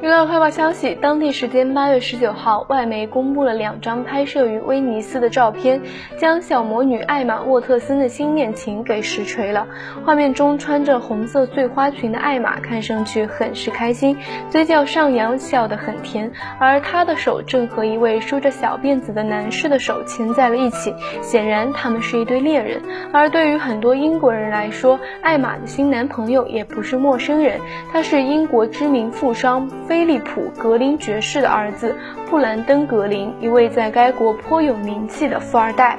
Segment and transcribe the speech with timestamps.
[0.00, 5.82] 娱乐快报消息：当地时间八月十九号，外媒公布了两张拍摄于威尼斯的照片，
[6.16, 9.66] 将小魔女艾玛沃特森的新恋情给实锤了。
[10.04, 14.16] 画面中穿着红色碎花裙的艾玛看上去很是开心，
[14.48, 16.30] 嘴角上扬，笑得很甜。
[16.60, 22.80] 而她的手正和一位梳着小辫子的男士的手牵在了一起，显然他们是一对恋人。
[23.12, 27.58] 而对于很多英国人来说，艾玛的新男朋友也不是陌生人，
[27.92, 29.68] 他是英国知名富商。
[29.88, 31.96] 菲利普·格林爵士的儿子
[32.28, 35.98] 布兰登·格林，一位在该国颇有名气的富二代。